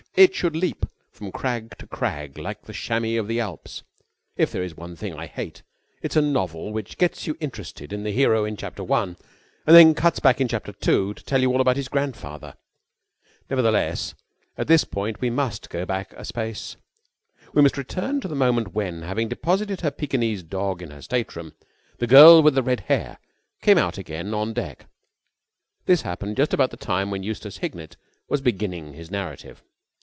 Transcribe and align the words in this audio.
It 0.17 0.35
should 0.35 0.57
leap 0.57 0.85
from 1.13 1.31
crag 1.31 1.77
to 1.77 1.87
crag 1.87 2.37
like 2.37 2.63
the 2.63 2.73
chamois 2.73 3.17
of 3.17 3.29
the 3.29 3.39
Alps. 3.39 3.81
If 4.35 4.51
there 4.51 4.61
is 4.61 4.75
one 4.75 4.93
thing 4.97 5.13
I 5.15 5.25
hate, 5.25 5.63
it 6.01 6.11
is 6.11 6.17
a 6.17 6.21
novel 6.21 6.73
which 6.73 6.97
gets 6.97 7.27
you 7.27 7.37
interested 7.39 7.93
in 7.93 8.03
the 8.03 8.11
hero 8.11 8.43
in 8.43 8.57
chapter 8.57 8.83
one 8.83 9.15
and 9.65 9.73
then 9.73 9.95
cuts 9.95 10.19
back 10.19 10.41
in 10.41 10.49
chapter 10.49 10.73
two 10.73 11.13
to 11.13 11.23
tell 11.23 11.39
you 11.41 11.53
all 11.53 11.61
about 11.61 11.77
his 11.77 11.87
grandfather. 11.87 12.57
Nevertheless, 13.49 14.13
at 14.57 14.67
this 14.67 14.83
point 14.83 15.21
we 15.21 15.29
must 15.29 15.69
go 15.69 15.85
back 15.85 16.11
a 16.17 16.25
space. 16.25 16.75
We 17.53 17.61
must 17.61 17.77
return 17.77 18.19
to 18.19 18.27
the 18.27 18.35
moment 18.35 18.73
when, 18.75 19.03
having 19.03 19.29
deposited 19.29 19.79
her 19.79 19.91
Pekinese 19.91 20.43
dog 20.43 20.81
in 20.81 20.91
her 20.91 21.01
state 21.01 21.33
room, 21.37 21.53
the 21.99 22.05
girl 22.07 22.43
with 22.43 22.55
the 22.55 22.63
red 22.63 22.81
hair 22.81 23.17
came 23.61 23.77
out 23.77 23.97
again 23.97 24.33
on 24.33 24.51
deck. 24.51 24.87
This 25.85 26.01
happened 26.01 26.35
just 26.35 26.53
about 26.53 26.69
the 26.69 26.75
time 26.77 27.11
when 27.11 27.23
Eustace 27.23 27.59
Hignett 27.59 27.95
was 28.27 28.41
beginning 28.41 28.91
his 28.91 29.09
narrative. 29.09 29.63